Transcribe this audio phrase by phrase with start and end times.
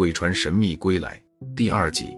[0.00, 1.22] 鬼船神秘归来
[1.54, 2.16] 第二集，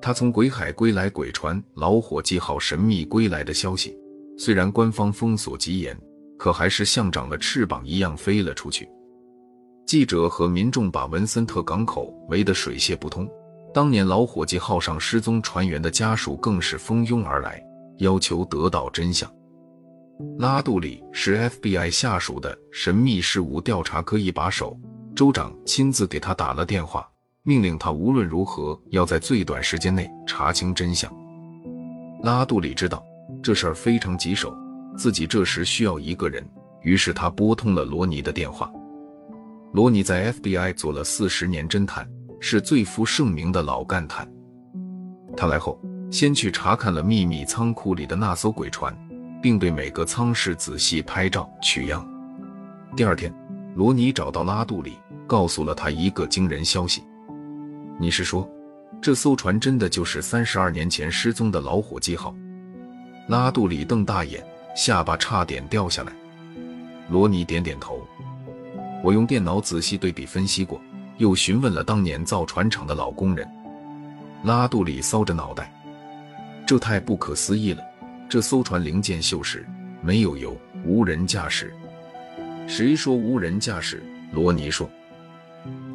[0.00, 3.94] 他从鬼海归来，鬼船老伙计号神秘归来的消息，
[4.38, 5.94] 虽然官方封锁极严，
[6.38, 8.88] 可还是像长了翅膀一样飞了出去。
[9.86, 13.28] 记者和民众把文森特港口围得水泄不通。
[13.74, 17.62] 当年老伙计号上失踪船员的家属更是蜂拥而来，
[17.98, 19.30] 要求得到真相。
[20.38, 24.78] 拉杜里是 FBI 下属的神秘事务调查科一把手，
[25.14, 27.08] 州长亲自给他打了电话，
[27.42, 31.12] 命令他无论如何要在最短时间内查清真相。
[32.22, 33.04] 拉杜里知道
[33.42, 34.56] 这事儿非常棘手，
[34.96, 36.46] 自己这时需要一个人，
[36.82, 38.70] 于是他拨通了罗尼的电话。
[39.72, 42.08] 罗尼在 FBI 做了四十年侦探。
[42.38, 44.30] 是最负盛名的老干探。
[45.36, 48.94] 他来后，先去查看了秘密仓库里的那艘鬼船，
[49.46, 52.04] 并对每个舱室仔细拍照取样。
[52.96, 53.32] 第二天，
[53.76, 57.04] 罗尼找到拉杜里，告诉了他一个惊人消息
[57.96, 58.50] ：“你是说，
[59.00, 62.34] 这艘船真的就是三十二年前失踪的老伙计号？”
[63.30, 66.12] 拉杜里瞪大眼，下巴差点掉下来。
[67.08, 68.04] 罗尼点点头
[69.00, 70.82] ：“我用电脑仔细对比分析过。”
[71.18, 73.48] 又询问了当年造船厂的老工人，
[74.42, 75.72] 拉杜里搔着脑袋，
[76.66, 77.80] 这太不可思议了。
[78.28, 79.64] 这艘船零件锈蚀，
[80.02, 81.72] 没有油，无人驾驶。
[82.66, 84.02] 谁说无人驾驶？
[84.32, 84.90] 罗尼说，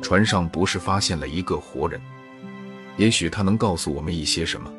[0.02, 2.00] 船上不是发现了一个活人？
[2.96, 4.72] 也许他能告诉我们一些什么。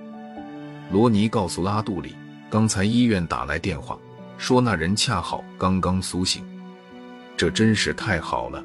[0.91, 2.15] 罗尼告诉拉杜里，
[2.49, 3.99] 刚才医院打来电话，
[4.39, 6.43] 说那人恰好刚刚苏醒。
[7.37, 8.65] 这真是太好了。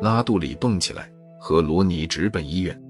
[0.00, 2.80] 拉杜里蹦起来，和罗尼直奔医院。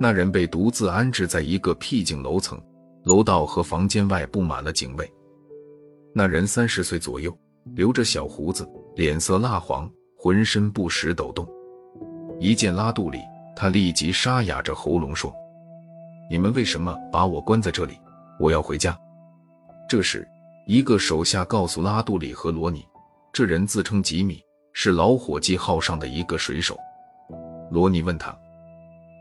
[0.00, 2.60] 那人被独自安置在一个僻静楼层，
[3.04, 5.10] 楼道和房间外布满了警卫。
[6.14, 7.36] 那人三十岁左右，
[7.74, 11.48] 留着小胡子，脸色蜡黄，浑身不时抖动。
[12.40, 13.20] 一见拉杜里，
[13.54, 15.32] 他立即沙哑着喉咙说
[16.30, 17.98] ：“你们为什么把我关在这里？
[18.40, 18.98] 我要回家。”
[19.88, 20.26] 这时，
[20.66, 22.86] 一个手下告诉拉杜里和罗尼，
[23.32, 24.42] 这人自称吉米。
[24.74, 26.78] 是老伙计号上的一个水手，
[27.68, 28.36] 罗尼问他：“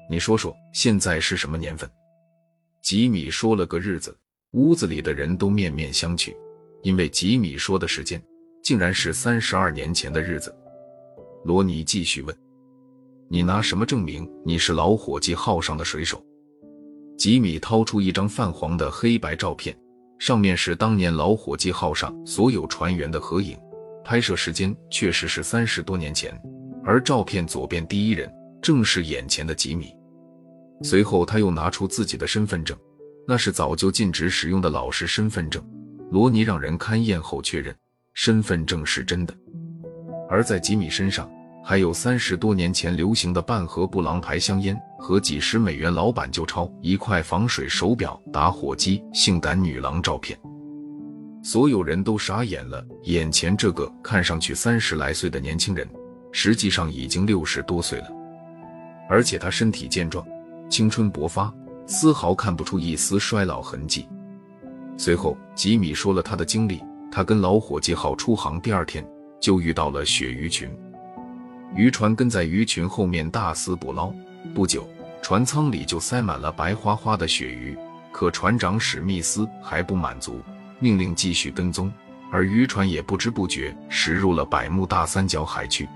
[0.08, 1.90] 你说说，现在是什么年份？”
[2.88, 4.18] 吉米说了个日子，
[4.52, 6.34] 屋子里的人都面面相觑，
[6.84, 8.24] 因为吉米说的时间
[8.64, 10.56] 竟然是三十二年前的日子。
[11.44, 12.34] 罗尼继续问
[13.30, 16.26] ：“你拿什么证明你是老伙计号上的水手？”
[17.20, 19.78] 吉米掏出一张泛黄的黑白照片，
[20.18, 23.58] 上面是当年老伙计号上所有船员的合影。
[24.02, 26.34] 拍摄时间确实是三十多年前，
[26.86, 28.32] 而照片左边第一人
[28.62, 29.94] 正是眼前的吉米。
[30.84, 32.78] 随后他又拿出自己的身份证，
[33.28, 35.64] 那是早就禁止使用的老式身份证。
[36.12, 37.76] 罗尼让人勘验后确认，
[38.14, 39.34] 身份证是真的。
[40.30, 41.30] 而在吉米身上，
[41.64, 50.38] 还有三十多年前流行的半盒布朗牌香烟和几十美元老板旧钞、一块防水手表、打火机、性感女郎照片。
[51.44, 55.88] 所有人都傻眼了，眼前这个看上去三十来岁的年轻人，
[56.32, 58.08] 实际上已经六十多岁了，
[59.10, 60.26] 而且他身体健壮，
[60.70, 61.54] 青春勃发，
[61.86, 64.08] 丝毫看不出一丝衰老痕迹。
[64.98, 69.08] 随后，吉米说了他的经历：他跟老伙计号出航第二天
[69.40, 70.70] 就遇到了鳕鱼群，
[71.76, 74.12] 渔船跟在鱼群后面大肆捕捞，
[74.54, 74.88] 不久，
[75.22, 77.78] 船舱里就塞满了白花花的鳕鱼。
[78.12, 80.42] 可船长史密斯还不满足。
[80.80, 81.92] 命令继续跟踪，
[82.32, 85.88] 而渔船也不知不觉驶入了百慕大三角海区。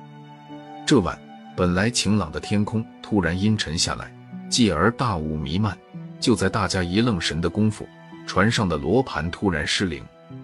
[0.86, 1.20] 这晚，
[1.56, 4.12] 本来晴朗的天空突然阴沉下来，
[4.52, 5.76] 继而大雾弥漫。
[6.20, 7.88] 就在大家一愣神的功夫，
[8.28, 10.04] 船上的罗盘突然失灵，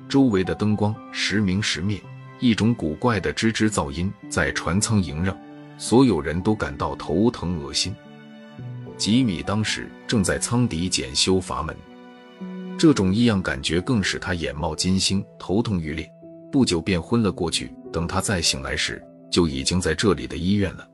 [0.10, 2.02] 周围的灯光时明时灭，
[2.40, 5.38] 一种古怪的吱吱噪音在船舱萦绕，
[5.78, 7.96] 所有人都感到头疼恶心。
[8.98, 11.76] 吉米当时正在舱底检修阀门。
[12.80, 16.12] 这种异样感觉更使他眼冒金星，头痛欲裂，
[16.52, 17.72] 不久便昏了过去。
[17.94, 19.00] 等他再醒来时，
[19.32, 20.88] 就已经在这里的医院了。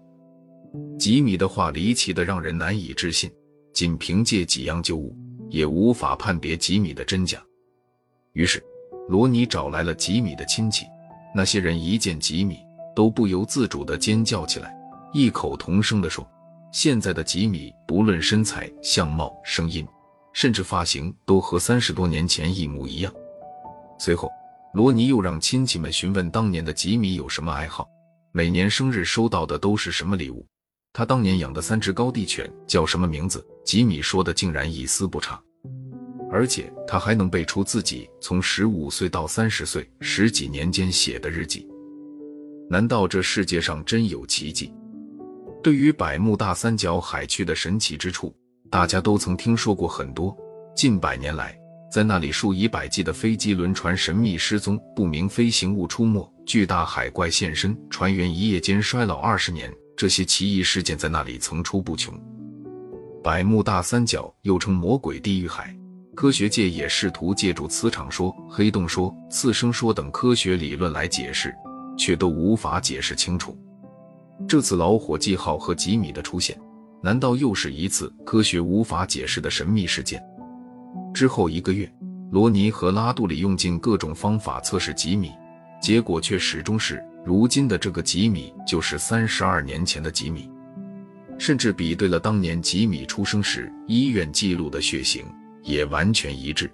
[0.97, 3.31] 吉米的话离奇的让人难以置信，
[3.73, 5.15] 仅凭借几样旧物，
[5.49, 7.43] 也无法判别吉米的真假。
[8.33, 8.63] 于是，
[9.09, 10.85] 罗尼找来了吉米的亲戚，
[11.35, 12.59] 那些人一见吉米，
[12.95, 14.75] 都不由自主的尖叫起来，
[15.13, 16.27] 异口同声的说
[16.71, 19.87] ：“现在的吉米，不论身材、相貌、声音。”
[20.33, 23.13] 甚至发型都和三十多年前一模一样。
[23.99, 24.31] 随后，
[24.73, 27.87] 罗尼又让亲戚们询问当年的吉米有什么爱好，
[28.31, 30.43] 每年生日收到的都是什么礼物，
[30.93, 33.43] 他当年养的三只高地犬叫什么名字。
[33.65, 35.41] 吉米说的竟然一丝不差，
[36.29, 41.67] 而且他还能背出自己从十五岁到三十岁十几年间写的日记。
[42.69, 44.71] 难道这世界上真有奇迹？
[45.63, 48.35] 对于百慕大三角海区的神奇之处，
[48.69, 50.35] 大家都曾听说过很多。
[50.75, 51.57] 近百年来，
[51.89, 62.13] 在那里数以百计的飞机、轮船神秘失踪，不明飞行物出没，巨大海怪现身，船员一夜间衰老二十年，这些奇异事件在那里层出不穷。
[63.23, 65.73] 百慕大三角又称魔鬼地狱海。
[66.13, 71.55] 科学界也试图借助磁场说、黑洞说、次生说等科学理论来解释，
[71.97, 73.57] 却都无法解释清楚。
[74.45, 76.59] 这次老伙计号和吉米的出现，
[77.01, 80.21] 难道又是一次科学无法解释的神秘事件？
[81.13, 81.89] 之后一个月，
[82.29, 85.31] 罗尼和拉杜里用尽各种方法测试吉米，
[85.81, 90.49] 结果却始终是如今的这个吉米就是三十二年前的吉米，
[91.37, 95.25] 甚至比对了当年吉米出生时医院记录的血型。
[95.63, 96.69] 也完全一致。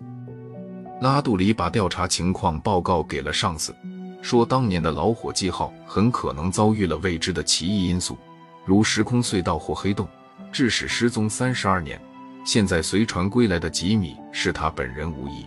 [0.99, 3.71] 拉杜里把调查情况报告给了上司，
[4.19, 8.17] 说当年的老伙计号很可能遭遇了未知的奇异因素，
[8.65, 10.07] 如时空隧道或黑洞，
[10.51, 12.01] 致使失踪三十二年。
[12.43, 15.45] 现在随船归来的吉米是他本人无疑。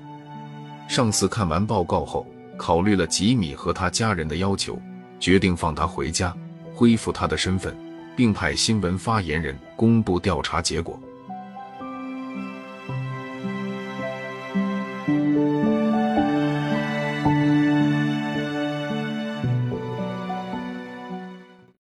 [0.89, 2.25] 上司看完报告后，
[2.57, 4.81] 考虑了吉米和他家人的要求，
[5.23, 6.37] 决定放他回家，
[6.75, 7.73] 恢复他的身份，
[8.17, 11.01] 并派新闻发言人公布调查结果。